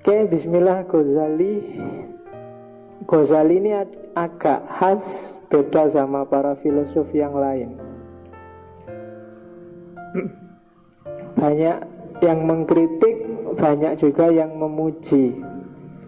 Oke, 0.00 0.32
bismillah 0.32 0.88
Ghazali. 0.88 1.76
Ghazali 3.04 3.60
ini 3.60 3.76
agak 4.16 4.64
khas 4.80 5.04
beda 5.52 5.92
sama 5.92 6.24
para 6.24 6.56
filosof 6.64 7.04
yang 7.12 7.36
lain. 7.36 7.76
Banyak 11.36 11.76
yang 12.24 12.48
mengkritik, 12.48 13.28
banyak 13.60 14.00
juga 14.00 14.32
yang 14.32 14.56
memuji. 14.56 15.36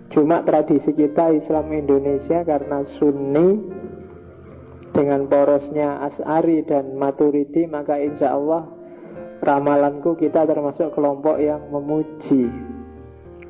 Cuma 0.09 0.41
tradisi 0.41 0.97
kita 0.97 1.37
Islam 1.37 1.69
Indonesia 1.77 2.49
karena 2.49 2.89
Sunni 2.97 3.61
dengan 4.97 5.29
porosnya 5.29 6.01
As'ari 6.09 6.65
dan 6.65 6.97
Maturidi 6.97 7.69
maka 7.69 8.01
insya 8.01 8.41
Allah 8.41 8.73
ramalanku 9.45 10.17
kita 10.17 10.49
termasuk 10.49 10.97
kelompok 10.97 11.37
yang 11.45 11.61
memuji 11.69 12.72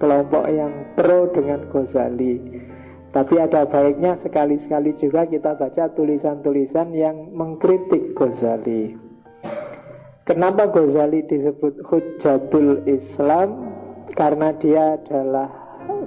kelompok 0.02 0.50
yang 0.50 0.74
pro 0.98 1.30
dengan 1.30 1.62
Ghazali 1.70 2.66
tapi 3.14 3.38
ada 3.38 3.62
baiknya 3.70 4.18
sekali-sekali 4.18 4.98
juga 4.98 5.30
kita 5.30 5.54
baca 5.54 5.94
tulisan-tulisan 5.94 6.90
yang 6.90 7.30
mengkritik 7.30 8.18
Ghazali 8.18 9.12
Kenapa 10.22 10.70
Ghazali 10.70 11.26
disebut 11.26 11.82
Hujjatul 11.82 12.86
Islam? 12.86 13.74
Karena 14.14 14.54
dia 14.54 14.94
adalah 14.94 15.50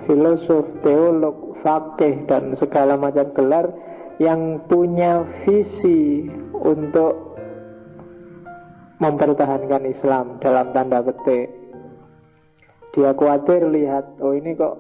filosof, 0.07 0.63
teolog, 0.87 1.59
fakih 1.59 2.23
dan 2.23 2.55
segala 2.55 2.95
macam 2.95 3.27
gelar 3.35 3.75
yang 4.23 4.63
punya 4.71 5.27
visi 5.43 6.31
untuk 6.55 7.35
mempertahankan 9.03 9.83
Islam 9.83 10.39
dalam 10.39 10.71
tanda 10.71 11.03
petik. 11.03 11.51
Dia 12.95 13.11
khawatir 13.11 13.67
lihat, 13.67 14.23
oh 14.23 14.31
ini 14.31 14.55
kok 14.55 14.79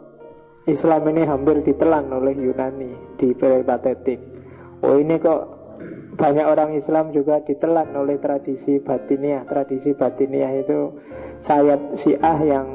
Islam 0.71 1.03
ini 1.11 1.27
hampir 1.27 1.61
ditelan 1.61 2.07
oleh 2.09 2.31
Yunani 2.31 3.19
di 3.19 3.35
peripatetik. 3.35 4.17
Oh 4.81 4.95
ini 4.95 5.19
kok 5.19 5.43
banyak 6.15 6.47
orang 6.47 6.79
Islam 6.79 7.11
juga 7.11 7.43
ditelan 7.43 7.91
oleh 7.91 8.15
tradisi 8.23 8.79
batiniah. 8.79 9.43
Tradisi 9.45 9.91
batiniah 9.91 10.63
itu 10.63 10.95
sayap 11.43 11.99
Syiah 12.01 12.39
yang 12.39 12.67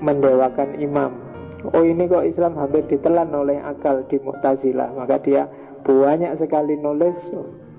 mendewakan 0.00 0.80
imam. 0.80 1.12
Oh 1.76 1.84
ini 1.84 2.08
kok 2.08 2.24
Islam 2.24 2.56
hampir 2.56 2.88
ditelan 2.88 3.28
oleh 3.36 3.60
akal 3.60 4.08
di 4.08 4.16
Mu'tazilah. 4.16 4.96
Maka 4.96 5.20
dia 5.20 5.44
banyak 5.84 6.40
sekali 6.40 6.80
nulis 6.80 7.20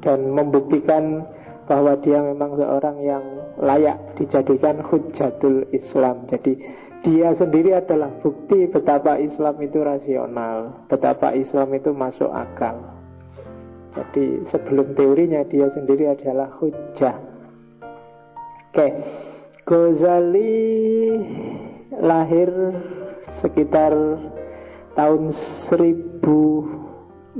dan 0.05 0.29
membuktikan 0.29 1.25
bahwa 1.65 1.97
dia 1.99 2.21
memang 2.21 2.57
seorang 2.57 2.97
yang 3.01 3.25
layak 3.57 3.97
dijadikan 4.21 4.85
hujatul 4.85 5.65
Islam. 5.73 6.29
Jadi 6.29 6.61
dia 7.01 7.33
sendiri 7.33 7.73
adalah 7.73 8.13
bukti 8.21 8.69
betapa 8.69 9.17
Islam 9.17 9.57
itu 9.57 9.81
rasional, 9.81 10.85
betapa 10.85 11.33
Islam 11.33 11.73
itu 11.73 11.89
masuk 11.97 12.29
akal. 12.29 12.77
Jadi 13.91 14.47
sebelum 14.53 14.93
teorinya 14.93 15.41
dia 15.49 15.65
sendiri 15.73 16.13
adalah 16.13 16.53
hujah. 16.61 17.17
Oke, 18.71 18.87
Ghazali 19.67 20.63
lahir 21.99 22.47
sekitar 23.43 23.91
tahun 24.95 25.35
1059 25.73 27.35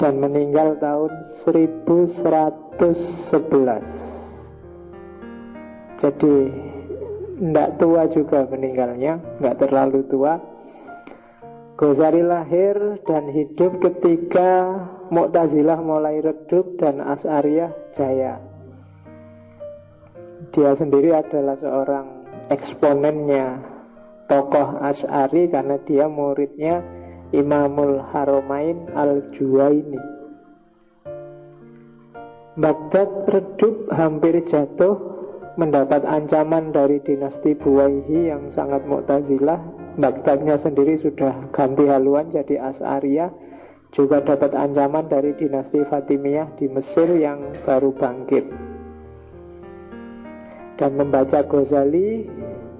dan 0.00 0.12
meninggal 0.18 0.74
tahun 0.80 1.12
1111. 1.46 4.13
Jadi 6.04 6.36
tidak 7.40 7.80
tua 7.80 8.04
juga 8.12 8.44
meninggalnya, 8.44 9.40
nggak 9.40 9.56
terlalu 9.56 10.04
tua 10.12 10.36
Ghazali 11.74 12.22
lahir 12.22 13.02
dan 13.02 13.26
hidup 13.34 13.82
ketika 13.82 14.78
Mu'tazilah 15.10 15.82
mulai 15.82 16.22
redup 16.22 16.78
dan 16.78 17.02
As'ariyah 17.02 17.74
jaya. 17.98 18.38
Dia 20.54 20.70
sendiri 20.78 21.10
adalah 21.10 21.58
seorang 21.58 22.06
eksponennya 22.54 23.58
tokoh 24.30 24.78
As'ari 24.86 25.50
karena 25.50 25.74
dia 25.82 26.06
muridnya 26.06 26.78
Imamul 27.34 27.98
Haromain 28.14 28.86
Al-Juwaini. 28.94 29.98
Baghdad 32.54 33.10
redup 33.34 33.90
hampir 33.90 34.46
jatuh 34.46 35.13
mendapat 35.54 36.02
ancaman 36.02 36.74
dari 36.74 36.98
dinasti 37.02 37.54
Buwaihi 37.54 38.30
yang 38.30 38.50
sangat 38.54 38.82
Mu'tazilah. 38.86 39.60
Baghdadnya 39.94 40.58
sendiri 40.58 40.98
sudah 40.98 41.54
ganti 41.54 41.86
haluan 41.86 42.26
jadi 42.34 42.58
As'ariyah 42.58 43.30
Juga 43.94 44.18
dapat 44.26 44.50
ancaman 44.58 45.06
dari 45.06 45.38
dinasti 45.38 45.86
Fatimiyah 45.86 46.58
di 46.58 46.66
Mesir 46.66 47.06
yang 47.14 47.54
baru 47.62 47.94
bangkit. 47.94 48.42
Dan 50.82 50.98
membaca 50.98 51.46
Ghazali 51.46 52.26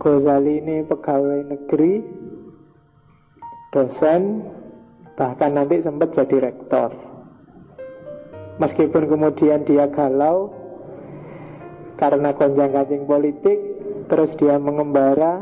Ghazali 0.02 0.58
ini 0.58 0.82
pegawai 0.82 1.46
negeri 1.46 2.02
Dosen 3.70 4.22
Bahkan 5.14 5.50
nanti 5.54 5.78
sempat 5.78 6.10
jadi 6.10 6.50
rektor. 6.50 6.90
Meskipun 8.58 9.06
kemudian 9.06 9.62
dia 9.62 9.86
galau 9.90 10.50
Karena 11.94 12.34
gonjang 12.34 12.74
kancing 12.74 13.04
politik 13.06 13.58
Terus 14.04 14.36
dia 14.36 14.60
mengembara 14.60 15.40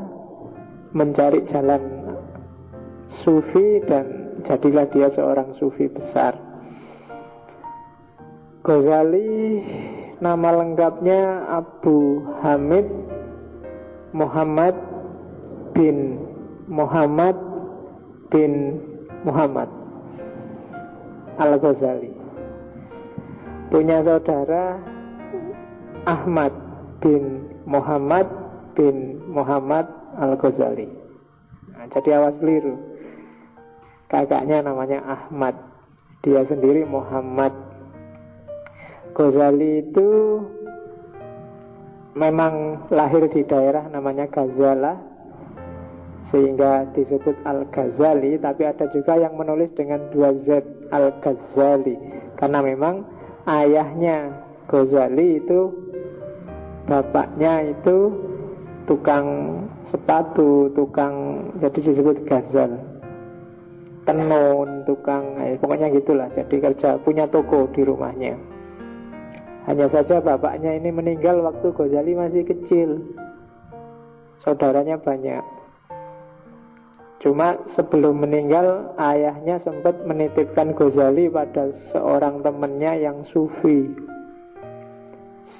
mencari 0.94 1.42
jalan 1.50 1.82
sufi 3.24 3.82
dan 3.88 4.38
jadilah 4.46 4.86
dia 4.92 5.08
seorang 5.12 5.56
sufi 5.58 5.88
besar. 5.90 6.38
Ghazali 8.62 9.58
nama 10.22 10.62
lengkapnya 10.62 11.50
Abu 11.50 12.22
Hamid 12.46 12.86
Muhammad 14.14 14.78
bin 15.74 16.22
Muhammad 16.70 17.34
bin 18.30 18.78
Muhammad 19.26 19.66
Al-Ghazali 21.42 22.14
Punya 23.66 24.06
saudara 24.06 24.78
Ahmad 26.02 26.50
bin 26.98 27.46
Muhammad 27.62 28.26
bin 28.74 29.22
Muhammad 29.30 29.86
Al-Ghazali. 30.18 30.90
Nah, 31.72 31.86
Jadi 31.90 32.10
awas 32.10 32.34
keliru. 32.42 32.74
Kakaknya 34.10 34.66
namanya 34.66 34.98
Ahmad. 35.06 35.54
Dia 36.22 36.42
sendiri 36.46 36.86
Muhammad. 36.86 37.54
Ghazali 39.12 39.84
itu 39.84 40.08
Memang 42.16 42.88
lahir 42.88 43.28
di 43.28 43.44
daerah 43.44 43.84
namanya 43.92 44.24
Ghazala 44.28 44.96
Sehingga 46.32 46.88
disebut 46.96 47.36
Al-Ghazali 47.44 48.40
Tapi 48.40 48.62
ada 48.64 48.88
juga 48.88 49.20
yang 49.20 49.36
menulis 49.36 49.68
dengan 49.76 50.00
dua 50.12 50.32
Z 50.44 50.64
Al-Ghazali. 50.92 51.96
Karena 52.40 52.64
memang 52.64 53.04
ayahnya 53.44 54.32
Ghazali 54.70 55.42
itu 55.44 55.81
Bapaknya 56.92 57.72
itu 57.72 58.12
tukang 58.84 59.56
sepatu, 59.88 60.68
tukang 60.76 61.40
jadi 61.56 61.88
disebut 61.88 62.28
gazal. 62.28 62.68
Tenun, 64.04 64.84
tukang, 64.84 65.40
eh, 65.40 65.56
pokoknya 65.56 65.88
gitulah. 65.88 66.28
Jadi 66.36 66.60
kerja 66.60 67.00
punya 67.00 67.24
toko 67.32 67.64
di 67.72 67.80
rumahnya. 67.80 68.36
Hanya 69.72 69.88
saja 69.88 70.20
bapaknya 70.20 70.76
ini 70.76 70.92
meninggal 70.92 71.40
waktu 71.40 71.72
Ghazali 71.72 72.12
masih 72.12 72.44
kecil. 72.44 73.00
Saudaranya 74.44 75.00
banyak. 75.00 75.40
Cuma 77.24 77.56
sebelum 77.72 78.20
meninggal 78.20 78.92
ayahnya 79.00 79.64
sempat 79.64 79.96
menitipkan 80.04 80.76
Ghazali 80.76 81.32
pada 81.32 81.72
seorang 81.88 82.44
temannya 82.44 83.00
yang 83.00 83.24
sufi 83.32 84.11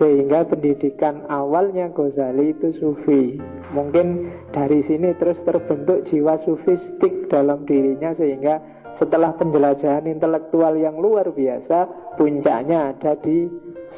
sehingga 0.00 0.48
pendidikan 0.48 1.28
awalnya 1.28 1.92
Ghazali 1.92 2.56
itu 2.56 2.72
sufi. 2.80 3.36
Mungkin 3.76 4.28
dari 4.52 4.80
sini 4.88 5.12
terus 5.20 5.40
terbentuk 5.44 6.04
jiwa 6.08 6.36
sufistik 6.44 7.32
dalam 7.32 7.64
dirinya 7.64 8.12
Sehingga 8.12 8.60
setelah 9.00 9.32
penjelajahan 9.40 10.04
intelektual 10.04 10.76
yang 10.76 11.00
luar 11.00 11.32
biasa 11.32 11.88
Puncaknya 12.20 12.92
ada 12.92 13.16
di 13.24 13.48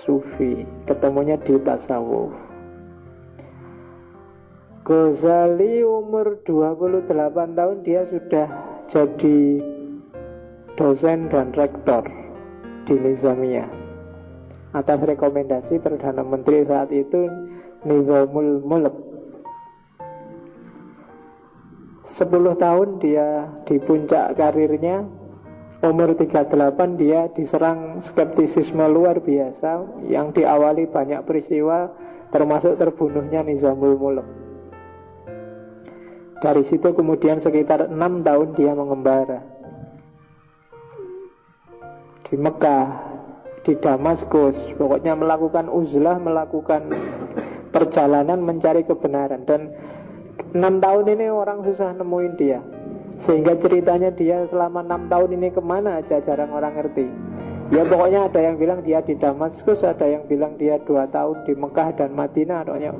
sufi 0.06 0.62
Ketemunya 0.87 1.35
di 1.43 1.58
tasawuf. 1.58 2.31
Ghazali 4.85 5.81
umur 5.81 6.44
28 6.44 7.08
tahun 7.56 7.79
dia 7.82 8.05
sudah 8.12 8.49
jadi 8.93 9.40
dosen 10.76 11.32
dan 11.32 11.56
rektor 11.56 12.05
di 12.85 12.93
Nizamiyah 12.93 13.84
atas 14.75 14.99
rekomendasi 15.06 15.79
Perdana 15.79 16.26
Menteri 16.26 16.67
saat 16.67 16.91
itu 16.91 17.31
Nizamul 17.87 18.61
Mulk. 18.67 18.94
10 22.15 22.31
tahun 22.59 22.88
dia 23.03 23.49
di 23.67 23.79
puncak 23.82 24.38
karirnya 24.38 25.03
Umur 25.82 26.15
38 26.17 27.00
dia 27.00 27.26
diserang 27.35 28.06
skeptisisme 28.06 28.87
luar 28.87 29.19
biasa 29.19 30.03
Yang 30.06 30.43
diawali 30.43 30.87
banyak 30.87 31.26
peristiwa 31.26 31.91
Termasuk 32.31 32.79
terbunuhnya 32.79 33.43
Nizamul 33.43 33.99
Muluk 33.99 34.29
Dari 36.38 36.62
situ 36.71 36.94
kemudian 36.94 37.43
sekitar 37.43 37.88
6 37.88 37.97
tahun 37.99 38.49
dia 38.53 38.76
mengembara. 38.76 39.41
Di 42.29 42.37
Mekah 42.37 43.13
Di 43.64 43.75
Damaskus 43.81 44.56
Pokoknya 44.76 45.16
melakukan 45.16 45.72
uzlah 45.72 46.20
Melakukan 46.20 46.93
perjalanan 47.75 48.38
mencari 48.46 48.87
kebenaran. 48.87 49.43
Dan 49.43 49.75
6 50.55 50.62
tahun 50.62 51.06
ini 51.11 51.26
orang 51.26 51.66
susah 51.66 51.90
nemuin 51.99 52.34
dia. 52.38 52.62
Sehingga 53.26 53.58
ceritanya 53.58 54.14
dia 54.14 54.46
selama 54.46 54.87
enam 54.87 55.11
tahun 55.11 55.34
ini 55.34 55.50
ke 55.50 55.58
mana 55.58 55.99
aja 55.99 56.22
jarang 56.22 56.55
orang 56.55 56.78
ngerti. 56.78 57.06
Ya 57.75 57.82
pokoknya 57.82 58.31
ada 58.31 58.38
yang 58.38 58.61
bilang 58.61 58.84
dia 58.84 59.00
di 59.00 59.16
Damaskus 59.16 59.81
Ada 59.82 60.05
yang 60.05 60.28
bilang 60.28 60.61
dia 60.61 60.76
dua 60.84 61.08
tahun 61.08 61.49
di 61.49 61.58
Mekah 61.58 61.99
dan 61.99 62.14
Madinah. 62.14 62.62
Ada 62.62 62.93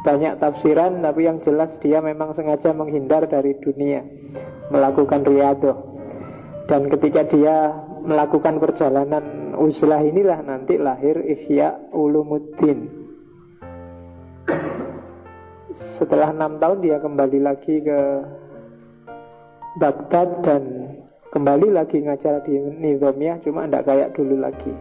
banyak 0.00 0.34
tafsiran 0.40 1.04
Tapi 1.04 1.28
yang 1.28 1.38
jelas 1.44 1.76
dia 1.84 2.00
memang 2.00 2.32
sengaja 2.36 2.72
menghindar 2.76 3.24
dari 3.28 3.56
dunia 3.64 4.04
Melakukan 4.68 5.24
riadoh. 5.24 5.76
Dan 6.68 6.86
ketika 6.92 7.26
dia 7.26 7.74
melakukan 8.04 8.62
perjalanan 8.62 9.49
uzlah 9.60 10.00
inilah 10.00 10.40
Nanti 10.40 10.80
lahir 10.80 11.20
Ihya 11.20 11.92
Ulumuddin 11.92 12.88
Setelah 16.00 16.32
enam 16.32 16.56
tahun 16.56 16.80
dia 16.80 16.96
kembali 16.96 17.38
lagi 17.44 17.84
ke 17.84 18.00
Baghdad 19.78 20.42
dan 20.42 20.62
kembali 21.30 21.70
lagi 21.70 22.02
ngajar 22.02 22.42
di 22.42 22.58
Nizamiyah 22.58 23.38
cuma 23.46 23.70
tidak 23.70 23.86
kayak 23.86 24.12
dulu 24.18 24.34
lagi. 24.42 24.74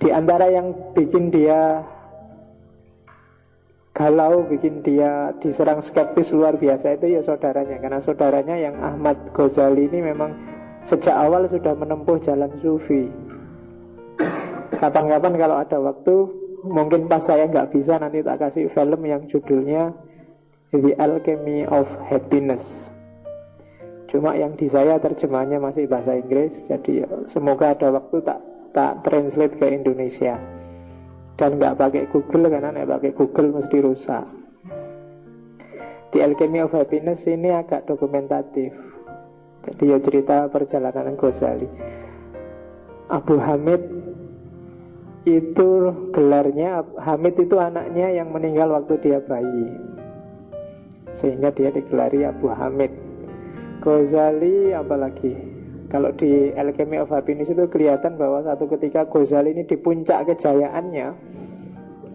Di 0.00 0.12
antara 0.12 0.52
yang 0.52 0.92
bikin 0.92 1.32
dia 1.32 1.80
galau, 3.96 4.44
bikin 4.48 4.84
dia 4.84 5.32
diserang 5.40 5.80
skeptis 5.88 6.28
luar 6.32 6.60
biasa 6.60 7.00
itu 7.00 7.08
ya 7.08 7.20
saudaranya. 7.24 7.80
Karena 7.80 8.00
saudaranya 8.04 8.56
yang 8.60 8.76
Ahmad 8.80 9.16
Ghazali 9.32 9.88
ini 9.88 10.12
memang 10.12 10.30
sejak 10.88 11.16
awal 11.16 11.44
sudah 11.50 11.74
menempuh 11.76 12.16
jalan 12.24 12.52
sufi. 12.62 13.10
Kapan-kapan 14.80 15.34
kalau 15.36 15.56
ada 15.60 15.76
waktu, 15.76 16.16
mungkin 16.64 17.10
pas 17.10 17.20
saya 17.28 17.44
nggak 17.50 17.74
bisa 17.74 18.00
nanti 18.00 18.24
tak 18.24 18.40
kasih 18.40 18.72
film 18.72 19.00
yang 19.04 19.28
judulnya 19.28 19.92
The 20.72 20.96
Alchemy 20.96 21.68
of 21.68 21.84
Happiness. 22.08 22.64
Cuma 24.10 24.34
yang 24.34 24.58
di 24.58 24.66
saya 24.66 24.98
terjemahnya 24.98 25.62
masih 25.62 25.86
bahasa 25.86 26.18
Inggris 26.18 26.50
Jadi 26.66 27.06
semoga 27.30 27.78
ada 27.78 27.94
waktu 27.94 28.18
tak 28.26 28.42
tak 28.74 29.06
translate 29.06 29.54
ke 29.54 29.66
Indonesia 29.70 30.34
Dan 31.38 31.62
nggak 31.62 31.78
pakai 31.78 32.10
Google 32.10 32.50
karena 32.50 32.74
nggak 32.74 32.90
pakai 32.90 33.12
Google 33.14 33.62
mesti 33.62 33.78
rusak 33.78 34.26
Di 36.10 36.18
Alchemy 36.26 36.58
of 36.66 36.74
Happiness 36.74 37.22
ini 37.30 37.54
agak 37.54 37.86
dokumentatif 37.86 38.74
Jadi 39.60 39.92
ya 39.92 39.98
cerita 40.00 40.48
perjalanan 40.48 41.20
Ghazali. 41.20 41.68
Abu 43.12 43.36
Hamid 43.36 43.82
itu 45.28 45.68
gelarnya 46.16 46.80
Hamid 46.96 47.36
itu 47.36 47.60
anaknya 47.60 48.08
yang 48.08 48.32
meninggal 48.32 48.72
waktu 48.72 48.96
dia 49.04 49.20
bayi. 49.20 49.68
Sehingga 51.20 51.52
dia 51.52 51.68
digelari 51.68 52.24
Abu 52.24 52.48
Hamid. 52.48 52.88
Ghazali 53.84 54.72
apalagi 54.72 55.36
kalau 55.92 56.14
di 56.16 56.54
Alchemy 56.56 57.02
of 57.02 57.12
Happiness 57.12 57.52
itu 57.52 57.66
kelihatan 57.68 58.16
bahwa 58.16 58.40
satu 58.46 58.64
ketika 58.78 59.04
Ghazali 59.12 59.52
ini 59.52 59.68
di 59.68 59.76
puncak 59.76 60.24
kejayaannya 60.24 61.08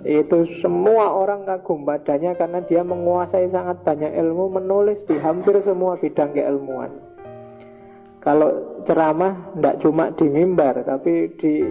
itu 0.06 0.46
semua 0.62 1.18
orang 1.18 1.50
kagum 1.50 1.82
padanya 1.82 2.38
karena 2.38 2.62
dia 2.62 2.86
menguasai 2.86 3.50
sangat 3.50 3.82
banyak 3.82 4.14
ilmu 4.14 4.54
menulis 4.54 5.02
di 5.10 5.18
hampir 5.18 5.58
semua 5.66 5.98
bidang 5.98 6.30
keilmuan 6.30 6.94
kalau 8.26 8.82
ceramah 8.90 9.54
tidak 9.54 9.76
cuma 9.86 10.10
di 10.18 10.26
mimbar 10.26 10.82
tapi 10.82 11.30
di 11.38 11.62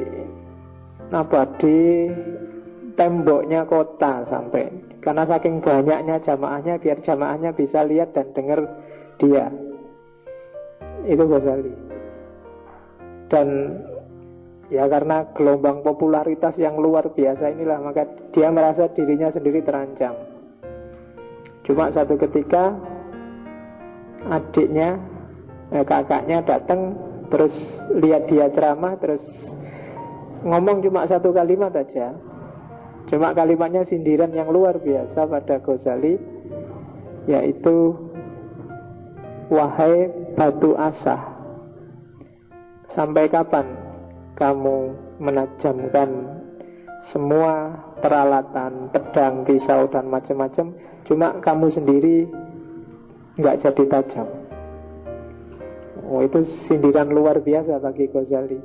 apa 1.11 1.51
di 1.59 2.07
temboknya 2.95 3.67
kota 3.67 4.23
sampai. 4.31 4.71
Karena 5.03 5.27
saking 5.27 5.61
banyaknya 5.61 6.23
jamaahnya 6.23 6.81
biar 6.81 7.03
jamaahnya 7.03 7.53
bisa 7.53 7.83
lihat 7.85 8.15
dan 8.15 8.31
dengar 8.33 8.65
dia. 9.19 9.51
Itu 11.05 11.27
Ghazali. 11.29 11.75
Dan 13.29 13.49
ya 14.73 14.89
karena 14.89 15.29
gelombang 15.37 15.85
popularitas 15.85 16.57
yang 16.57 16.81
luar 16.81 17.13
biasa 17.13 17.53
inilah 17.53 17.83
maka 17.85 18.09
dia 18.33 18.49
merasa 18.49 18.89
dirinya 18.95 19.29
sendiri 19.29 19.61
terancam. 19.61 20.15
Cuma 21.67 21.93
satu 21.93 22.17
ketika 22.17 22.73
adiknya 24.31 24.97
eh, 25.73 25.85
kakaknya 25.87 26.45
datang 26.45 26.99
terus 27.33 27.55
lihat 27.97 28.29
dia 28.29 28.53
ceramah 28.53 29.01
terus 29.01 29.23
ngomong 30.45 30.85
cuma 30.85 31.09
satu 31.09 31.33
kalimat 31.33 31.73
aja. 31.73 32.13
Cuma 33.09 33.37
kalimatnya 33.37 33.85
sindiran 33.85 34.33
yang 34.33 34.49
luar 34.49 34.81
biasa 34.81 35.29
pada 35.29 35.61
Ghazali 35.61 36.17
yaitu 37.29 37.97
Wahai 39.53 40.09
batu 40.41 40.73
asah 40.73 41.21
Sampai 42.97 43.29
kapan 43.29 43.77
kamu 44.41 44.97
menajamkan 45.21 46.41
semua 47.13 47.77
peralatan, 48.01 48.89
pedang, 48.89 49.45
pisau, 49.45 49.85
dan 49.93 50.09
macam-macam? 50.09 50.73
Cuma 51.05 51.37
kamu 51.45 51.67
sendiri 51.77 52.25
nggak 53.37 53.61
jadi 53.61 53.85
tajam 53.93 54.29
Oh 56.09 56.21
itu 56.21 56.45
sindiran 56.69 57.09
luar 57.09 57.41
biasa 57.41 57.81
bagi 57.81 58.11
Ghazali 58.13 58.61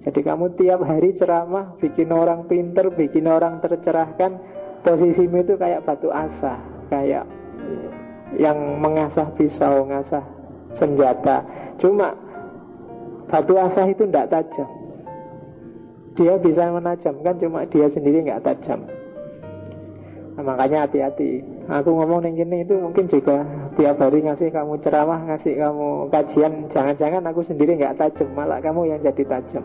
Jadi 0.00 0.20
kamu 0.24 0.56
tiap 0.56 0.80
hari 0.80 1.12
ceramah 1.16 1.76
Bikin 1.76 2.08
orang 2.12 2.48
pinter, 2.48 2.88
bikin 2.92 3.28
orang 3.28 3.60
tercerahkan 3.60 4.40
Posisimu 4.80 5.44
itu 5.44 5.54
kayak 5.60 5.84
batu 5.84 6.08
asah 6.08 6.58
Kayak 6.88 7.28
yang 8.38 8.78
mengasah 8.78 9.26
pisau, 9.34 9.82
mengasah 9.86 10.22
senjata. 10.78 11.42
Cuma 11.82 12.14
batu 13.26 13.58
asah 13.58 13.86
itu 13.90 14.06
tidak 14.06 14.30
tajam. 14.30 14.68
Dia 16.18 16.36
bisa 16.38 16.68
menajamkan, 16.70 17.34
cuma 17.40 17.64
dia 17.66 17.86
sendiri 17.90 18.22
nggak 18.26 18.44
tajam. 18.44 18.86
Nah, 20.36 20.42
makanya 20.46 20.86
hati-hati. 20.86 21.42
Aku 21.70 21.90
ngomong 21.90 22.26
yang 22.26 22.34
gini 22.38 22.66
itu 22.66 22.74
mungkin 22.78 23.06
juga 23.10 23.42
tiap 23.80 23.96
hari 23.96 24.20
ngasih 24.20 24.52
kamu 24.52 24.76
ceramah, 24.84 25.24
ngasih 25.24 25.56
kamu 25.56 26.12
kajian. 26.12 26.52
Jangan-jangan 26.68 27.24
aku 27.32 27.40
sendiri 27.48 27.80
nggak 27.80 27.96
tajam, 27.96 28.28
malah 28.36 28.60
kamu 28.60 28.92
yang 28.92 29.00
jadi 29.00 29.24
tajam. 29.24 29.64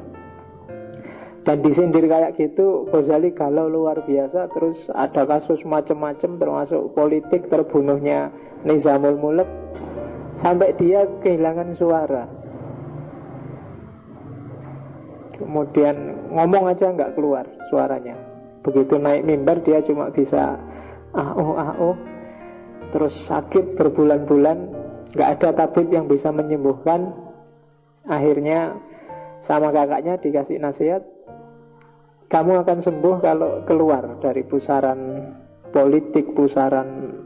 Dan 1.46 1.62
disindir 1.62 2.10
kayak 2.10 2.42
gitu 2.42 2.90
Ghazali 2.90 3.30
galau 3.38 3.70
luar 3.70 4.02
biasa 4.02 4.50
Terus 4.50 4.82
ada 4.98 5.30
kasus 5.30 5.62
macam-macam 5.62 6.42
Termasuk 6.42 6.98
politik 6.98 7.54
terbunuhnya 7.54 8.34
Nizamul 8.66 9.22
Mulek 9.22 9.46
Sampai 10.42 10.74
dia 10.82 11.06
kehilangan 11.22 11.78
suara 11.78 12.26
Kemudian 15.38 15.96
ngomong 16.34 16.66
aja 16.74 16.90
nggak 16.90 17.14
keluar 17.14 17.46
suaranya 17.70 18.18
Begitu 18.66 18.98
naik 18.98 19.30
mimbar 19.30 19.62
dia 19.62 19.86
cuma 19.86 20.10
bisa 20.10 20.58
Ah 21.14 21.32
oh 21.38 21.54
ah 21.54 21.78
oh 21.78 21.96
Terus 22.96 23.12
sakit 23.28 23.76
berbulan-bulan 23.76 24.58
nggak 25.12 25.30
ada 25.40 25.50
tabib 25.52 25.92
yang 25.92 26.08
bisa 26.08 26.32
menyembuhkan 26.32 27.26
Akhirnya 28.06 28.78
sama 29.50 29.74
kakaknya 29.74 30.22
dikasih 30.22 30.62
nasihat 30.62 31.02
kamu 32.30 32.66
akan 32.66 32.80
sembuh 32.82 33.16
kalau 33.22 33.52
keluar 33.70 34.18
dari 34.22 34.42
pusaran 34.46 35.30
politik, 35.70 36.34
pusaran 36.34 37.22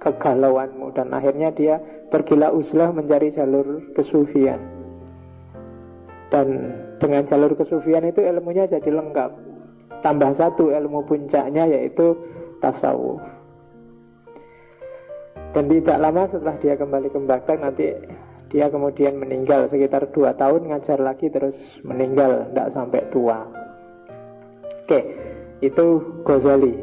kegalauanmu 0.00 0.92
dan 0.92 1.08
akhirnya 1.12 1.52
dia 1.52 1.80
bergila 2.12 2.52
uzlah 2.52 2.92
mencari 2.92 3.32
jalur 3.32 3.92
kesufian. 3.96 4.60
Dan 6.28 6.48
dengan 6.96 7.28
jalur 7.28 7.56
kesufian 7.56 8.08
itu 8.08 8.24
ilmunya 8.24 8.68
jadi 8.68 8.88
lengkap. 8.88 9.32
Tambah 10.00 10.32
satu 10.36 10.72
ilmu 10.72 11.04
puncaknya 11.04 11.68
yaitu 11.68 12.16
tasawuf. 12.64 13.20
Dan 15.52 15.68
tidak 15.68 16.00
lama 16.00 16.24
setelah 16.32 16.56
dia 16.64 16.74
kembali 16.80 17.08
ke 17.12 17.18
Baghdad 17.28 17.58
nanti 17.60 17.92
dia 18.52 18.68
kemudian 18.68 19.16
meninggal 19.16 19.68
sekitar 19.68 20.12
dua 20.12 20.36
tahun 20.36 20.68
ngajar 20.68 21.00
lagi 21.00 21.28
terus 21.32 21.56
meninggal 21.84 22.48
tidak 22.52 22.68
sampai 22.72 23.00
tua. 23.08 23.44
Oke, 24.84 25.00
itu 25.64 25.86
Ghazali. 26.24 26.74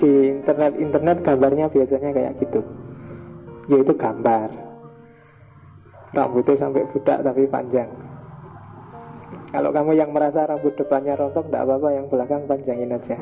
Di 0.00 0.40
internet-internet 0.40 1.20
gambarnya 1.24 1.68
biasanya 1.68 2.10
kayak 2.12 2.36
gitu. 2.40 2.60
yaitu 3.70 3.94
gambar. 3.94 4.50
Rambutnya 6.10 6.58
sampai 6.58 6.90
budak 6.90 7.22
tapi 7.22 7.46
panjang. 7.46 7.86
Kalau 9.54 9.70
kamu 9.70 9.94
yang 9.94 10.10
merasa 10.10 10.42
rambut 10.42 10.74
depannya 10.74 11.14
rontok, 11.14 11.46
tidak 11.46 11.70
apa-apa, 11.70 11.88
yang 11.94 12.06
belakang 12.10 12.42
panjangin 12.50 12.94
aja. 12.94 13.18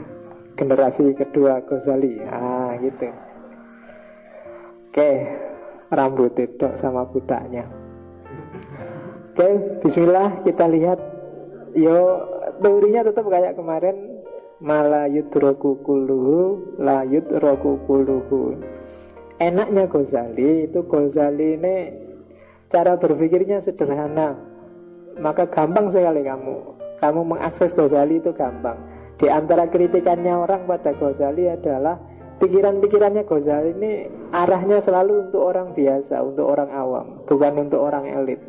Generasi 0.57 1.13
kedua 1.13 1.61
Ghazali, 1.69 2.17
ah 2.25 2.73
gitu. 2.81 3.13
Oke, 4.99 5.15
rambut 5.95 6.35
itu 6.35 6.67
sama 6.83 7.07
budaknya. 7.15 7.71
Oke, 9.31 9.79
Bismillah 9.87 10.43
kita 10.43 10.67
lihat. 10.67 10.99
Yo, 11.79 12.27
teorinya 12.59 13.07
tetap 13.07 13.31
kayak 13.31 13.55
kemarin. 13.55 14.19
Mala 14.59 15.07
yudroku 15.07 15.79
kuluhu, 15.87 16.75
la 16.83 17.07
yudroku 17.07 17.79
kuluhu. 17.87 18.59
Enaknya 19.39 19.87
Ghazali 19.87 20.67
itu 20.67 20.83
Ghazali 20.83 21.55
ini 21.55 21.77
cara 22.67 22.99
berpikirnya 22.99 23.63
sederhana 23.63 24.35
maka 25.23 25.47
gampang 25.47 25.95
sekali 25.95 26.27
kamu 26.27 26.75
kamu 26.99 27.21
mengakses 27.23 27.71
Ghazali 27.79 28.19
itu 28.19 28.35
gampang 28.35 28.75
di 29.15 29.31
antara 29.31 29.71
kritikannya 29.71 30.35
orang 30.35 30.67
pada 30.67 30.91
Ghazali 30.91 31.47
adalah 31.55 32.03
pikiran-pikirannya 32.39 33.27
Ghazali 33.27 33.71
ini 33.75 33.93
arahnya 34.31 34.79
selalu 34.83 35.29
untuk 35.29 35.43
orang 35.43 35.75
biasa, 35.75 36.23
untuk 36.23 36.47
orang 36.47 36.71
awam, 36.71 37.07
bukan 37.27 37.69
untuk 37.69 37.83
orang 37.83 38.07
elit. 38.07 38.41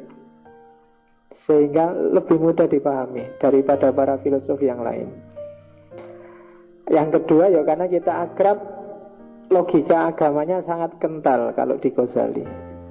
Sehingga 1.50 1.92
lebih 1.92 2.38
mudah 2.38 2.70
dipahami 2.70 3.26
daripada 3.42 3.90
para 3.90 4.22
filosof 4.22 4.62
yang 4.62 4.86
lain. 4.86 5.10
Yang 6.90 7.22
kedua 7.22 7.50
ya 7.54 7.62
karena 7.66 7.86
kita 7.86 8.30
akrab 8.30 8.58
logika 9.50 10.14
agamanya 10.14 10.62
sangat 10.66 10.94
kental 11.02 11.54
kalau 11.58 11.78
di 11.82 11.90
Ghazali. 11.90 12.46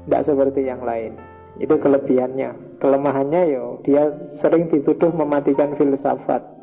Tidak 0.07 0.23
seperti 0.26 0.67
yang 0.67 0.83
lain. 0.83 1.14
Itu 1.59 1.78
kelebihannya. 1.78 2.81
Kelemahannya 2.83 3.43
yo 3.50 3.83
dia 3.83 4.11
sering 4.38 4.71
dituduh 4.71 5.11
mematikan 5.14 5.75
filsafat. 5.75 6.58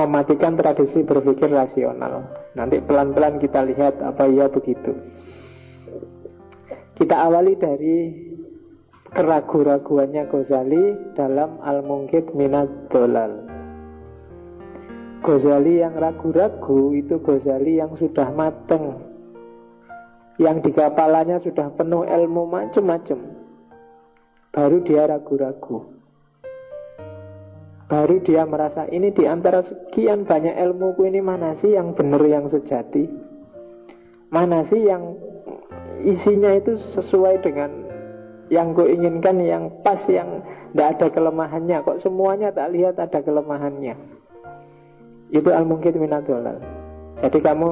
Mematikan 0.00 0.56
tradisi 0.56 1.04
berpikir 1.04 1.52
rasional. 1.52 2.24
Nanti 2.56 2.80
pelan-pelan 2.80 3.36
kita 3.36 3.68
lihat 3.68 4.00
apa 4.00 4.24
ia 4.32 4.48
begitu. 4.48 4.96
Kita 6.96 7.20
awali 7.20 7.52
dari 7.60 8.08
keraguan-raguannya 9.12 10.24
Ghazali 10.24 11.12
dalam 11.12 11.60
Al-Mungkit 11.60 12.32
Minat 12.32 12.88
Dolal. 12.88 13.44
Ghazali 15.20 15.84
yang 15.84 15.92
ragu-ragu 16.00 16.96
itu 16.96 17.20
Ghazali 17.20 17.76
yang 17.84 17.92
sudah 18.00 18.32
mateng. 18.32 19.04
Yang 20.40 20.56
di 20.64 20.70
kepalanya 20.80 21.44
sudah 21.44 21.76
penuh 21.76 22.08
ilmu 22.08 22.48
macam-macam. 22.48 23.20
Baru 24.48 24.80
dia 24.80 25.04
ragu-ragu 25.04 25.99
Baru 27.90 28.22
dia 28.22 28.46
merasa 28.46 28.86
ini 28.86 29.10
di 29.10 29.26
antara 29.26 29.66
sekian 29.66 30.22
banyak 30.22 30.54
ilmuku 30.54 31.10
ini 31.10 31.18
mana 31.18 31.58
sih 31.58 31.74
yang 31.74 31.98
benar 31.98 32.22
yang 32.22 32.46
sejati 32.46 33.10
Mana 34.30 34.62
sih 34.70 34.86
yang 34.86 35.18
isinya 36.06 36.54
itu 36.54 36.78
sesuai 36.94 37.42
dengan 37.42 37.70
yang 38.46 38.78
ku 38.78 38.86
inginkan 38.86 39.42
yang 39.42 39.82
pas 39.82 39.98
yang 40.06 40.42
tidak 40.70 40.88
ada 40.96 41.06
kelemahannya 41.10 41.82
kok 41.82 41.98
semuanya 42.02 42.54
tak 42.54 42.70
lihat 42.74 42.98
ada 42.98 43.22
kelemahannya 43.22 43.94
itu 45.30 45.50
al 45.50 45.66
mungkin 45.66 45.94
minatullah 45.98 46.58
jadi 47.20 47.38
kamu 47.42 47.68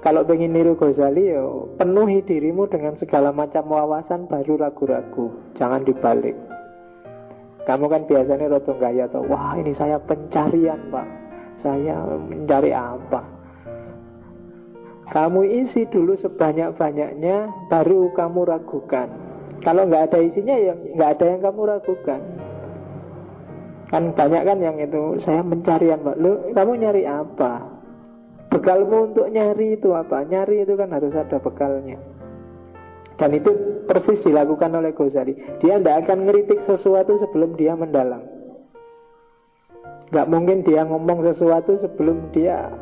kalau 0.00 0.24
pengen 0.24 0.56
niru 0.56 0.80
Ghazali 0.80 1.36
penuhi 1.76 2.24
dirimu 2.24 2.64
dengan 2.72 2.96
segala 2.96 3.36
macam 3.36 3.68
wawasan 3.68 4.24
baru 4.32 4.56
ragu-ragu. 4.56 5.28
Jangan 5.60 5.84
dibalik. 5.84 6.32
Kamu 7.70 7.86
kan 7.86 8.02
biasanya 8.02 8.50
rotong 8.50 8.82
gaya 8.82 9.06
atau 9.06 9.22
wah 9.30 9.54
ini 9.54 9.70
saya 9.78 9.94
pencarian 10.02 10.90
pak. 10.90 11.06
Saya 11.62 12.02
mencari 12.02 12.74
apa? 12.74 13.22
Kamu 15.14 15.46
isi 15.46 15.86
dulu 15.86 16.18
sebanyak-banyaknya 16.18 17.70
baru 17.70 18.10
kamu 18.18 18.42
ragukan. 18.42 19.06
Kalau 19.62 19.86
nggak 19.86 20.10
ada 20.10 20.18
isinya 20.18 20.58
ya 20.58 20.74
nggak 20.74 21.10
ada 21.14 21.24
yang 21.30 21.40
kamu 21.46 21.60
ragukan. 21.70 22.20
Kan 23.86 24.02
banyak 24.18 24.42
kan 24.50 24.58
yang 24.58 24.74
itu 24.82 25.22
saya 25.22 25.46
mencarian 25.46 26.02
pak. 26.02 26.18
Lu 26.18 26.50
kamu 26.50 26.74
nyari 26.74 27.06
apa? 27.06 27.70
Bekalmu 28.50 29.14
untuk 29.14 29.30
nyari 29.30 29.78
itu 29.78 29.94
apa? 29.94 30.26
Nyari 30.26 30.66
itu 30.66 30.74
kan 30.74 30.90
harus 30.90 31.14
ada 31.14 31.38
bekalnya. 31.38 32.02
Dan 33.20 33.36
itu 33.36 33.52
persis 33.84 34.24
dilakukan 34.24 34.72
oleh 34.72 34.96
Ghazali. 34.96 35.36
Dia 35.60 35.76
tidak 35.76 36.08
akan 36.08 36.24
ngeritik 36.24 36.64
sesuatu 36.64 37.20
sebelum 37.20 37.52
dia 37.60 37.76
mendalam. 37.76 38.24
Gak 40.08 40.26
mungkin 40.26 40.64
dia 40.64 40.88
ngomong 40.88 41.22
sesuatu 41.28 41.76
sebelum 41.84 42.32
dia 42.32 42.72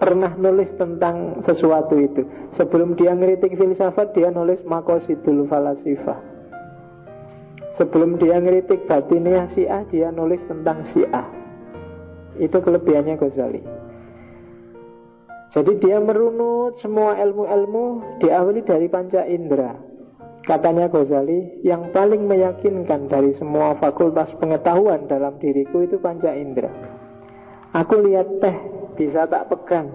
pernah 0.00 0.34
nulis 0.34 0.72
tentang 0.80 1.44
sesuatu 1.44 1.94
itu. 2.00 2.24
Sebelum 2.56 2.96
dia 2.96 3.14
ngeritik 3.14 3.54
filsafat, 3.54 4.16
dia 4.16 4.32
nulis 4.32 4.58
makosidul 4.64 5.46
falasifah. 5.46 6.18
Sebelum 7.78 8.18
dia 8.18 8.40
ngeritik 8.40 8.88
batiniah 8.90 9.46
syiah, 9.52 9.84
dia 9.92 10.08
nulis 10.10 10.40
tentang 10.48 10.82
syiah. 10.90 11.28
Itu 12.40 12.58
kelebihannya 12.58 13.20
Ghazali. 13.20 13.81
Jadi 15.52 15.84
dia 15.84 16.00
merunut 16.00 16.80
semua 16.80 17.12
ilmu-ilmu 17.20 18.16
diawali 18.24 18.64
dari 18.64 18.88
panca 18.88 19.20
indera. 19.28 19.76
Katanya 20.42 20.88
Ghazali, 20.88 21.62
yang 21.62 21.92
paling 21.94 22.26
meyakinkan 22.26 23.06
dari 23.06 23.36
semua 23.38 23.78
fakultas 23.78 24.32
pengetahuan 24.40 25.06
dalam 25.06 25.38
diriku 25.38 25.84
itu 25.84 26.00
panca 26.00 26.32
indera. 26.34 26.72
Aku 27.76 28.00
lihat 28.00 28.42
teh, 28.42 28.56
bisa 28.96 29.28
tak 29.28 29.52
pegang. 29.52 29.92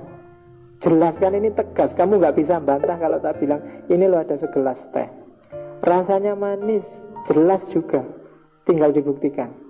Jelaskan 0.86 1.42
ini 1.42 1.50
tegas, 1.52 1.92
kamu 1.98 2.22
nggak 2.22 2.38
bisa 2.38 2.62
bantah 2.62 2.96
kalau 3.02 3.18
tak 3.18 3.42
bilang, 3.42 3.60
ini 3.90 4.06
loh 4.06 4.22
ada 4.22 4.38
segelas 4.38 4.78
teh. 4.94 5.10
Rasanya 5.82 6.38
manis, 6.38 6.86
jelas 7.28 7.66
juga, 7.74 8.06
tinggal 8.70 8.94
dibuktikan. 8.94 9.67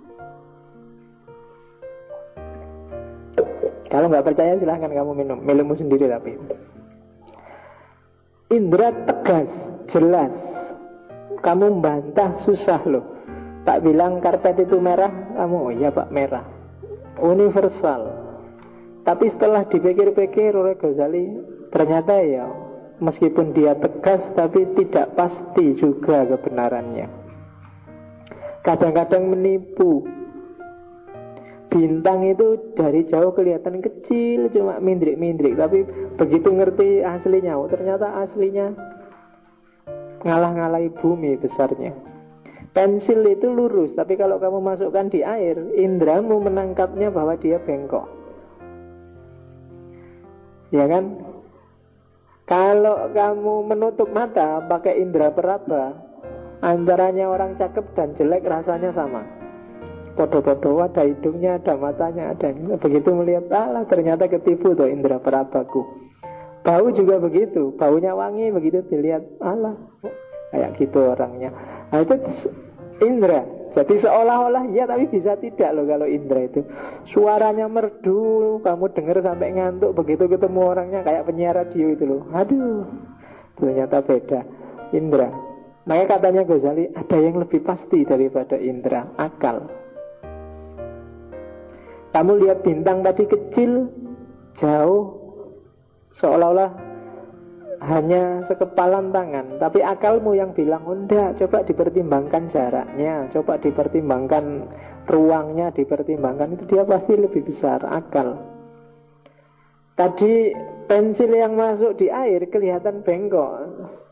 Kalau 3.88 4.12
nggak 4.12 4.26
percaya 4.28 4.60
silahkan 4.60 4.92
kamu 4.92 5.12
minum. 5.16 5.40
Minummu 5.40 5.76
sendiri 5.80 6.12
tapi. 6.12 6.36
Indra 8.52 8.92
tegas, 9.08 9.52
jelas. 9.92 10.32
Kamu 11.44 11.80
bantah 11.80 12.44
susah 12.44 12.82
loh. 12.88 13.06
Tak 13.68 13.84
bilang 13.84 14.24
karpet 14.24 14.64
itu 14.64 14.80
merah. 14.80 15.12
Kamu, 15.12 15.58
oh 15.68 15.72
iya 15.72 15.92
pak 15.92 16.12
merah. 16.12 16.44
Universal. 17.20 18.28
Tapi 19.04 19.32
setelah 19.32 19.64
dipikir-pikir 19.68 20.52
oleh 20.52 20.76
Ghazali 20.76 21.26
Ternyata 21.72 22.20
ya 22.24 22.48
Meskipun 22.98 23.54
dia 23.54 23.78
tegas 23.78 24.20
Tapi 24.34 24.68
tidak 24.76 25.16
pasti 25.16 25.78
juga 25.80 26.26
kebenarannya. 26.28 27.08
Kadang-kadang 28.66 29.32
menipu 29.32 30.04
bintang 31.68 32.24
itu 32.24 32.74
dari 32.74 33.04
jauh 33.06 33.36
kelihatan 33.36 33.84
kecil 33.84 34.48
cuma 34.52 34.80
mindrik-mindrik. 34.80 35.60
Tapi 35.60 35.84
begitu 36.16 36.50
ngerti 36.52 37.04
aslinya 37.04 37.60
oh, 37.60 37.68
ternyata 37.68 38.24
aslinya 38.24 38.74
ngalah-ngalahi 40.24 40.90
bumi 40.98 41.38
besarnya. 41.38 41.94
Pensil 42.72 43.26
itu 43.26 43.50
lurus 43.50 43.94
tapi 43.98 44.16
kalau 44.16 44.38
kamu 44.38 44.62
masukkan 44.62 45.10
di 45.10 45.26
air 45.26 45.58
indramu 45.76 46.40
menangkapnya 46.42 47.10
bahwa 47.10 47.34
dia 47.40 47.58
bengkok. 47.62 48.06
Ya 50.70 50.84
kan? 50.86 51.16
Kalau 52.48 53.12
kamu 53.12 53.68
menutup 53.68 54.08
mata 54.12 54.64
pakai 54.64 55.04
indera 55.04 55.36
peraba 55.36 55.96
antaranya 56.64 57.28
orang 57.28 57.60
cakep 57.60 57.86
dan 57.92 58.16
jelek 58.16 58.48
rasanya 58.48 58.96
sama 58.96 59.37
Podo-podo 60.18 60.82
ada 60.82 61.06
hidungnya, 61.06 61.62
ada 61.62 61.78
matanya, 61.78 62.34
ada 62.34 62.50
begitu 62.82 63.14
melihat 63.14 63.54
Allah 63.54 63.86
ternyata 63.86 64.26
ketipu 64.26 64.74
tuh 64.74 64.90
indera 64.90 65.22
perabaku. 65.22 65.86
Bau 66.66 66.90
juga 66.90 67.22
begitu, 67.22 67.78
baunya 67.78 68.18
wangi 68.18 68.50
begitu 68.50 68.82
dilihat 68.90 69.24
Allah 69.40 69.78
kayak 70.50 70.74
gitu 70.82 71.14
orangnya. 71.14 71.54
Nah 71.94 72.02
itu 72.02 72.18
indera. 73.06 73.46
Jadi 73.78 74.02
seolah-olah 74.02 74.74
ya 74.74 74.90
tapi 74.90 75.06
bisa 75.06 75.38
tidak 75.38 75.70
loh 75.78 75.86
kalau 75.86 76.10
indera 76.10 76.50
itu. 76.50 76.66
Suaranya 77.14 77.70
merdu, 77.70 78.58
kamu 78.66 78.86
dengar 78.98 79.22
sampai 79.22 79.54
ngantuk 79.54 79.94
begitu 79.94 80.26
ketemu 80.26 80.60
orangnya 80.66 81.06
kayak 81.06 81.30
penyiar 81.30 81.54
radio 81.62 81.94
itu 81.94 82.04
loh. 82.10 82.22
Aduh, 82.34 82.90
ternyata 83.62 84.02
beda. 84.02 84.42
Indra. 84.98 85.30
Makanya 85.88 86.08
katanya 86.20 86.42
Ghazali 86.44 86.90
ada 86.92 87.18
yang 87.22 87.40
lebih 87.40 87.64
pasti 87.64 88.04
daripada 88.04 88.60
indra, 88.60 89.08
akal. 89.16 89.87
Kamu 92.18 92.34
lihat 92.42 92.66
bintang 92.66 93.06
tadi 93.06 93.30
kecil, 93.30 93.94
jauh, 94.58 95.22
seolah-olah 96.18 96.74
hanya 97.86 98.42
sekepalan 98.50 99.14
tangan. 99.14 99.62
Tapi 99.62 99.86
akalmu 99.86 100.34
yang 100.34 100.50
bilang 100.58 100.82
oh, 100.90 100.98
enggak, 100.98 101.38
coba 101.38 101.62
dipertimbangkan 101.62 102.50
jaraknya 102.50 103.30
Coba 103.30 103.62
dipertimbangkan 103.62 104.66
ruangnya 105.06 105.70
Dipertimbangkan 105.70 106.58
itu 106.58 106.66
dia 106.66 106.90
pasti 106.90 107.14
lebih 107.14 107.46
besar 107.46 107.86
Akal. 107.86 108.42
Tadi 109.94 110.58
pensil 110.90 111.30
yang 111.38 111.54
masuk 111.54 112.02
di 112.02 112.10
air 112.10 112.42
kelihatan 112.50 113.06
bengkok. 113.06 113.62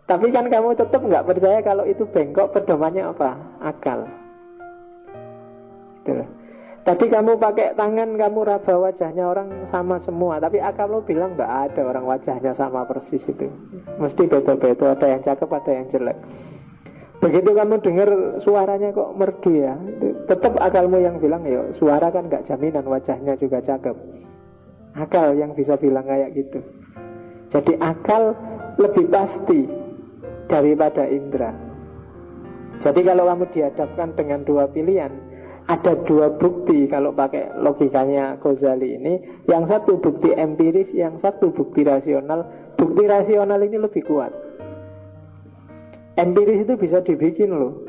Tapi 0.05 0.29
kan 0.29 0.45
kamu 0.45 0.77
tetap 0.77 1.01
nggak 1.01 1.25
percaya 1.25 1.57
kalau 1.65 1.89
itu 1.89 2.05
bengkok 2.05 2.53
Pedomannya 2.53 3.09
apa? 3.09 3.33
Akal. 3.65 4.05
Gitu 6.05 6.34
Tadi 6.85 7.09
kamu 7.09 7.41
pakai 7.41 7.73
tangan, 7.73 8.13
kamu 8.13 8.39
raba 8.45 8.73
wajahnya 8.77 9.25
orang 9.25 9.65
sama 9.73 9.97
semua. 10.05 10.37
Tapi 10.37 10.61
akal 10.61 10.85
lo 10.85 11.01
bilang 11.01 11.33
nggak 11.33 11.73
ada 11.73 11.81
orang 11.81 12.05
wajahnya 12.05 12.53
sama 12.53 12.85
persis 12.85 13.25
itu. 13.25 13.49
Mesti 13.97 14.29
beda-beda, 14.29 14.93
ada 14.93 15.07
yang 15.09 15.25
cakep, 15.25 15.49
ada 15.49 15.71
yang 15.73 15.89
jelek. 15.89 16.17
Begitu 17.25 17.57
kamu 17.57 17.81
dengar 17.81 18.09
suaranya 18.45 18.93
kok 18.93 19.17
merdu 19.17 19.51
ya. 19.57 19.73
Tetap 20.29 20.61
akalmu 20.61 21.01
yang 21.01 21.17
bilang, 21.17 21.41
ya 21.49 21.73
suara 21.73 22.13
kan 22.13 22.29
nggak 22.29 22.45
jaminan 22.45 22.85
wajahnya 22.85 23.33
juga 23.41 23.65
cakep. 23.65 23.97
Akal 24.93 25.33
yang 25.41 25.57
bisa 25.57 25.81
bilang 25.81 26.05
kayak 26.05 26.37
gitu. 26.37 26.61
Jadi 27.49 27.81
akal 27.81 28.37
lebih 28.77 29.09
pasti 29.09 29.65
daripada 30.45 31.01
indera. 31.09 31.49
Jadi 32.77 33.01
kalau 33.01 33.25
kamu 33.25 33.45
dihadapkan 33.49 34.13
dengan 34.13 34.45
dua 34.45 34.69
pilihan 34.69 35.09
ada 35.65 35.97
dua 36.05 36.29
bukti 36.37 36.85
kalau 36.85 37.09
pakai 37.09 37.57
logikanya 37.57 38.37
Ghazali 38.37 39.01
ini. 39.01 39.13
Yang 39.49 39.63
satu 39.73 39.97
bukti 39.97 40.29
empiris 40.37 40.93
yang 40.93 41.17
satu 41.17 41.49
bukti 41.49 41.81
rasional. 41.81 42.45
Bukti 42.77 43.09
rasional 43.09 43.57
ini 43.65 43.81
lebih 43.81 44.05
kuat. 44.05 44.29
Empiris 46.21 46.69
itu 46.69 46.77
bisa 46.77 47.01
dibikin 47.01 47.49
loh. 47.49 47.81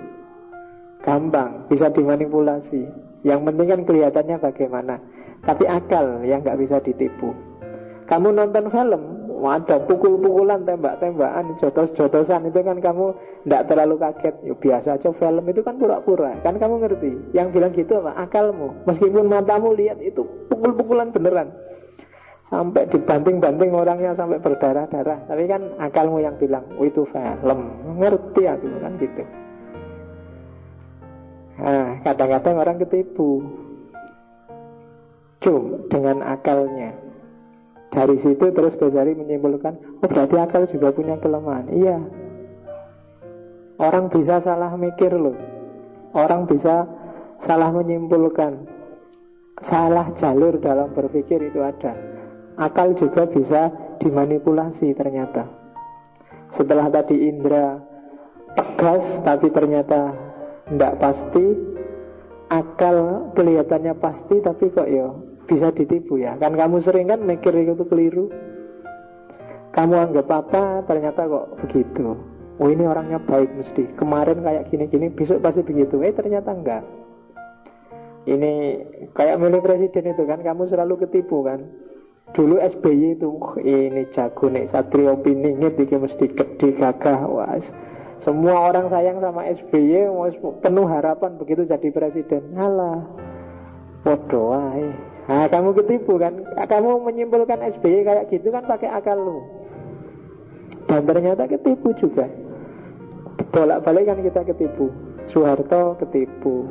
Gampang 1.04 1.68
bisa 1.68 1.92
dimanipulasi. 1.92 2.88
Yang 3.28 3.40
penting 3.44 3.68
kan 3.68 3.80
kelihatannya 3.84 4.36
bagaimana. 4.40 4.96
Tapi 5.44 5.68
akal 5.68 6.24
yang 6.24 6.40
nggak 6.40 6.58
bisa 6.58 6.80
ditipu. 6.80 7.36
Kamu 8.08 8.32
nonton 8.32 8.72
film 8.72 9.02
ada 9.44 9.76
pukul-pukulan, 9.84 10.64
tembak-tembakan, 10.64 11.60
jotos-jotosan 11.60 12.48
itu 12.48 12.60
kan 12.64 12.80
kamu 12.80 13.12
tidak 13.44 13.62
terlalu 13.68 13.94
kaget. 14.00 14.34
Ya, 14.42 14.54
biasa 14.56 14.88
aja 14.96 15.10
film 15.12 15.44
itu 15.46 15.60
kan 15.60 15.76
pura-pura. 15.76 16.40
Kan 16.40 16.56
kamu 16.56 16.82
ngerti. 16.82 17.12
Yang 17.36 17.46
bilang 17.52 17.72
gitu 17.76 17.92
apa? 18.00 18.16
Akalmu. 18.24 18.72
Meskipun 18.88 19.28
matamu 19.28 19.76
lihat 19.76 20.00
itu 20.00 20.24
pukul-pukulan 20.48 21.12
beneran. 21.12 21.52
Sampai 22.46 22.86
dibanting-banting 22.88 23.74
orangnya 23.74 24.14
sampai 24.16 24.38
berdarah-darah. 24.38 25.26
Tapi 25.26 25.44
kan 25.50 25.62
akalmu 25.78 26.22
yang 26.22 26.38
bilang, 26.38 26.64
oh 26.78 26.86
itu 26.86 27.04
film. 27.10 27.58
Ngerti 27.98 28.42
aku 28.46 28.66
kan 28.80 28.92
gitu. 28.96 29.22
Nah, 31.56 31.88
kadang-kadang 32.04 32.56
orang 32.58 32.76
ketipu. 32.82 33.42
Cum 35.44 35.86
dengan 35.92 36.24
akalnya. 36.24 37.05
Dari 37.96 38.20
situ 38.20 38.52
terus 38.52 38.76
Ghazali 38.76 39.16
menyimpulkan, 39.16 40.04
oh 40.04 40.08
berarti 40.12 40.36
akal 40.36 40.68
juga 40.68 40.92
punya 40.92 41.16
kelemahan. 41.16 41.64
Iya. 41.72 41.96
Orang 43.80 44.12
bisa 44.12 44.44
salah 44.44 44.76
mikir 44.76 45.16
loh. 45.16 45.32
Orang 46.12 46.44
bisa 46.44 46.84
salah 47.48 47.72
menyimpulkan. 47.72 48.68
Salah 49.64 50.12
jalur 50.20 50.60
dalam 50.60 50.92
berpikir 50.92 51.40
itu 51.48 51.64
ada. 51.64 51.96
Akal 52.60 52.92
juga 53.00 53.24
bisa 53.32 53.72
dimanipulasi 54.04 54.92
ternyata. 54.92 55.48
Setelah 56.52 56.92
tadi 56.92 57.16
Indra 57.32 57.80
tegas 58.60 59.24
tapi 59.24 59.48
ternyata 59.56 60.12
tidak 60.68 61.00
pasti, 61.00 61.46
akal 62.52 63.32
kelihatannya 63.32 63.96
pasti 63.96 64.36
tapi 64.44 64.68
kok 64.68 64.88
ya 64.88 65.08
bisa 65.46 65.72
ditipu 65.72 66.18
ya. 66.18 66.34
Kan 66.36 66.58
kamu 66.58 66.82
sering 66.82 67.08
kan 67.08 67.22
mikir 67.22 67.54
itu 67.54 67.86
keliru. 67.86 68.28
Kamu 69.72 69.94
anggap 69.96 70.28
apa 70.28 70.84
ternyata 70.84 71.24
kok 71.24 71.62
begitu. 71.64 72.18
Oh 72.56 72.68
ini 72.68 72.84
orangnya 72.84 73.20
baik 73.22 73.52
mesti. 73.54 73.94
Kemarin 73.96 74.42
kayak 74.42 74.68
gini-gini 74.72 75.12
besok 75.12 75.40
pasti 75.40 75.62
begitu. 75.62 76.02
Eh 76.02 76.12
ternyata 76.12 76.52
enggak. 76.52 76.82
Ini 78.26 78.52
kayak 79.14 79.38
milih 79.38 79.62
presiden 79.62 80.10
itu 80.10 80.26
kan 80.26 80.42
Kamu 80.42 80.66
selalu 80.66 81.06
ketipu 81.06 81.46
kan. 81.46 81.62
Dulu 82.34 82.58
SBY 82.58 83.22
itu 83.22 83.30
oh, 83.30 83.54
Ini 83.54 84.10
jago 84.10 84.50
nih 84.50 84.66
Satrio 84.66 85.14
Piningit 85.22 85.78
Ini 85.78 85.94
mesti 85.94 86.26
gede 86.34 86.74
gagah 86.74 87.22
Wah 87.22 87.54
semua 88.18 88.72
orang 88.72 88.90
sayang 88.90 89.22
sama 89.22 89.46
SBY 89.46 90.10
Penuh 90.58 90.86
harapan 90.90 91.38
begitu 91.38 91.68
jadi 91.68 91.88
presiden. 91.94 92.50
Alah 92.58 93.04
Bodoh 94.02 94.56
Nah, 95.26 95.50
kamu 95.50 95.74
ketipu 95.82 96.22
kan? 96.22 96.38
Kamu 96.54 97.02
menyimpulkan 97.02 97.58
SBY 97.58 98.06
kayak 98.06 98.30
gitu 98.30 98.54
kan 98.54 98.62
pakai 98.62 98.86
akal 98.90 99.18
lu. 99.18 99.38
Dan 100.86 101.02
ternyata 101.02 101.50
ketipu 101.50 101.90
juga. 101.98 102.30
Bolak-balik 103.50 104.06
kan 104.06 104.18
kita 104.22 104.40
ketipu. 104.46 104.86
Soeharto 105.26 105.98
ketipu. 105.98 106.70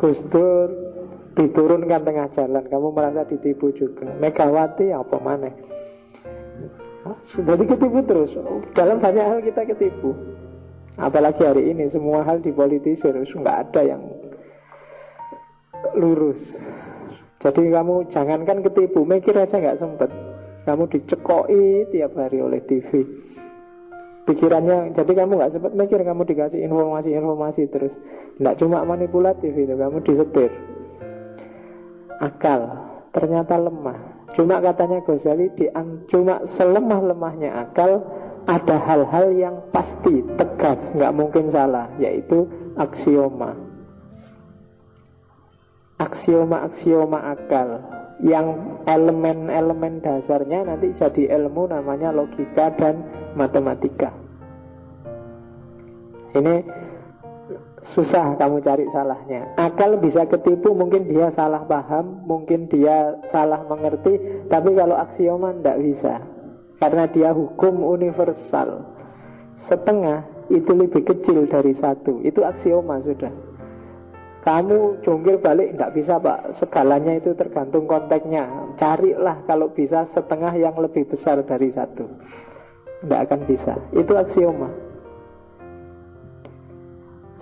Gus 0.00 0.16
Dur 0.32 0.72
diturunkan 1.36 2.00
tengah 2.00 2.32
jalan. 2.32 2.64
Kamu 2.64 2.96
merasa 2.96 3.28
ditipu 3.28 3.68
juga. 3.76 4.08
Megawati 4.16 4.96
apa 4.96 5.16
mana? 5.20 5.52
Jadi 7.36 7.64
ketipu 7.68 8.00
terus. 8.08 8.32
Dalam 8.72 9.04
banyak 9.04 9.24
hal 9.24 9.40
kita 9.44 9.68
ketipu. 9.68 10.16
Apalagi 10.96 11.44
hari 11.44 11.72
ini 11.72 11.88
semua 11.88 12.24
hal 12.24 12.40
dipolitisir, 12.44 13.12
nggak 13.12 13.58
ada 13.68 13.80
yang 13.84 14.02
lurus. 15.96 16.40
Jadi 17.40 17.72
kamu 17.72 18.12
jangankan 18.12 18.60
ketipu, 18.60 19.08
mikir 19.08 19.32
aja 19.32 19.56
nggak 19.56 19.80
sempet. 19.80 20.12
Kamu 20.68 20.92
dicekoi 20.92 21.88
tiap 21.88 22.12
hari 22.12 22.44
oleh 22.44 22.60
TV. 22.68 23.00
Pikirannya, 24.28 24.92
jadi 24.92 25.24
kamu 25.24 25.40
nggak 25.40 25.52
sempet 25.56 25.72
mikir, 25.72 26.04
kamu 26.04 26.28
dikasih 26.28 26.60
informasi-informasi 26.68 27.62
terus. 27.72 27.96
Nggak 28.36 28.60
cuma 28.60 28.84
manipulatif 28.84 29.56
itu, 29.56 29.72
kamu 29.72 30.04
disetir. 30.04 30.52
Akal 32.20 32.76
ternyata 33.16 33.56
lemah. 33.56 34.28
Cuma 34.36 34.60
katanya 34.60 35.00
Ghazali, 35.02 35.48
di, 35.56 35.66
cuma 36.12 36.44
selemah-lemahnya 36.60 37.56
akal 37.56 38.04
ada 38.44 38.76
hal-hal 38.84 39.32
yang 39.32 39.56
pasti, 39.72 40.22
tegas, 40.36 40.78
nggak 40.92 41.16
mungkin 41.16 41.48
salah, 41.48 41.88
yaitu 41.96 42.44
aksioma 42.76 43.69
aksioma-aksioma 46.00 47.20
akal 47.36 47.68
yang 48.24 48.80
elemen-elemen 48.88 50.00
dasarnya 50.00 50.64
nanti 50.64 50.96
jadi 50.96 51.36
ilmu 51.40 51.68
namanya 51.68 52.12
logika 52.12 52.72
dan 52.76 53.04
matematika. 53.36 54.12
Ini 56.30 56.64
susah 57.96 58.36
kamu 58.36 58.60
cari 58.64 58.86
salahnya. 58.92 59.56
Akal 59.56 59.98
bisa 59.98 60.28
ketipu, 60.28 60.76
mungkin 60.76 61.08
dia 61.08 61.32
salah 61.32 61.64
paham, 61.64 62.22
mungkin 62.28 62.68
dia 62.68 63.18
salah 63.32 63.64
mengerti, 63.66 64.46
tapi 64.52 64.76
kalau 64.76 64.96
aksioma 65.00 65.56
tidak 65.58 65.78
bisa. 65.80 66.14
Karena 66.80 67.04
dia 67.12 67.30
hukum 67.36 67.84
universal. 67.84 68.88
Setengah 69.68 70.48
itu 70.48 70.72
lebih 70.72 71.04
kecil 71.04 71.44
dari 71.44 71.76
satu. 71.76 72.24
Itu 72.24 72.40
aksioma 72.40 73.04
sudah. 73.04 73.49
Kamu 74.40 75.04
jungkir 75.04 75.36
balik 75.44 75.76
tidak 75.76 75.92
bisa 75.92 76.16
pak. 76.16 76.56
Segalanya 76.56 77.20
itu 77.20 77.36
tergantung 77.36 77.84
konteksnya. 77.84 78.72
Carilah 78.80 79.44
kalau 79.44 79.68
bisa 79.68 80.08
setengah 80.16 80.56
yang 80.56 80.72
lebih 80.80 81.04
besar 81.12 81.44
dari 81.44 81.68
satu. 81.76 82.08
Tidak 83.04 83.20
akan 83.28 83.40
bisa. 83.44 83.76
Itu 83.92 84.16
aksioma. 84.16 84.68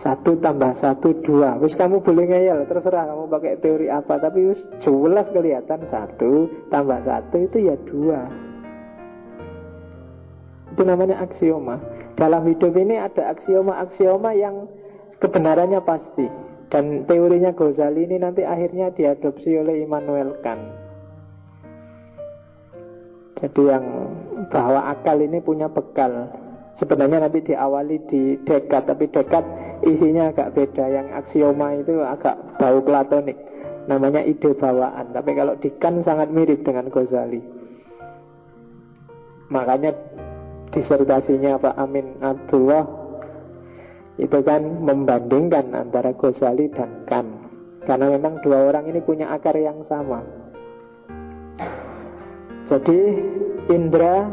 Satu 0.02 0.38
tambah 0.42 0.78
satu 0.78 1.22
dua. 1.22 1.58
Wis 1.58 1.74
kamu 1.74 1.98
boleh 2.06 2.30
ngeyel 2.30 2.70
Terserah 2.70 3.10
kamu 3.10 3.30
pakai 3.30 3.58
teori 3.62 3.86
apa. 3.90 4.18
Tapi 4.18 4.54
wis 4.54 4.60
jelas 4.82 5.26
kelihatan 5.30 5.86
Satu 5.90 6.50
tambah 6.70 6.98
satu 7.06 7.36
itu 7.38 7.58
ya 7.62 7.78
dua. 7.86 8.26
Itu 10.74 10.82
namanya 10.82 11.22
aksioma. 11.22 11.78
Dalam 12.18 12.42
hidup 12.50 12.74
ini 12.74 12.98
ada 12.98 13.30
aksioma-aksioma 13.30 14.34
yang 14.34 14.66
Kebenarannya 15.18 15.82
pasti 15.82 16.47
dan 16.68 17.08
teorinya 17.08 17.56
Ghazali 17.56 18.04
ini 18.04 18.20
nanti 18.20 18.44
akhirnya 18.44 18.92
diadopsi 18.92 19.56
oleh 19.56 19.80
Immanuel 19.84 20.36
Kant. 20.44 20.60
Jadi 23.38 23.62
yang 23.70 23.84
bahwa 24.52 24.90
akal 24.92 25.16
ini 25.22 25.40
punya 25.40 25.70
bekal. 25.70 26.28
Sebenarnya 26.76 27.26
nanti 27.26 27.42
diawali 27.42 27.96
di 28.06 28.22
dekat, 28.42 28.86
tapi 28.86 29.08
dekat 29.10 29.44
isinya 29.86 30.30
agak 30.30 30.58
beda. 30.58 30.84
Yang 30.90 31.08
aksioma 31.24 31.78
itu 31.78 32.02
agak 32.02 32.34
bau 32.58 32.78
platonik. 32.82 33.38
Namanya 33.86 34.26
ide 34.26 34.52
bawaan. 34.52 35.14
Tapi 35.14 35.30
kalau 35.38 35.54
di 35.58 35.70
Kant 35.78 36.04
sangat 36.04 36.28
mirip 36.34 36.66
dengan 36.66 36.90
Ghazali. 36.90 37.40
Makanya 39.48 39.96
disertasinya 40.68 41.56
Pak 41.56 41.74
Amin 41.80 42.20
Abdullah 42.20 42.97
itu 44.18 44.38
kan 44.42 44.62
membandingkan 44.82 45.70
antara 45.72 46.10
Ghazali 46.14 46.66
dan 46.74 47.06
Kant 47.06 47.30
karena 47.86 48.12
memang 48.18 48.42
dua 48.44 48.68
orang 48.68 48.90
ini 48.90 49.00
punya 49.00 49.32
akar 49.32 49.56
yang 49.56 49.80
sama. 49.88 50.20
Jadi 52.68 53.00
indra 53.72 54.28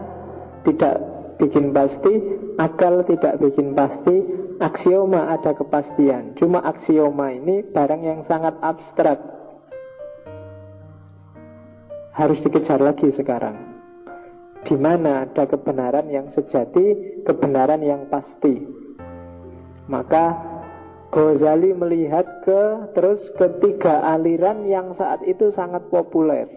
tidak 0.68 1.00
bikin 1.40 1.72
pasti 1.72 2.14
akal 2.60 3.08
tidak 3.08 3.40
bikin 3.40 3.72
pasti 3.72 4.16
aksioma 4.60 5.32
ada 5.32 5.56
kepastian. 5.56 6.36
Cuma 6.36 6.60
aksioma 6.68 7.32
ini 7.32 7.64
barang 7.64 8.02
yang 8.04 8.22
sangat 8.28 8.60
abstrak. 8.60 9.24
Harus 12.12 12.40
dikejar 12.44 12.80
lagi 12.80 13.12
sekarang. 13.16 13.56
Di 14.66 14.76
mana 14.76 15.28
ada 15.30 15.46
kebenaran 15.46 16.12
yang 16.12 16.32
sejati, 16.36 17.22
kebenaran 17.24 17.84
yang 17.84 18.08
pasti. 18.12 18.75
Maka 19.86 20.34
Ghazali 21.14 21.72
melihat 21.72 22.28
ke 22.44 22.92
terus 22.92 23.22
ketiga 23.40 24.04
aliran 24.04 24.68
yang 24.68 24.92
saat 24.98 25.24
itu 25.24 25.54
sangat 25.56 25.86
populer. 25.88 26.50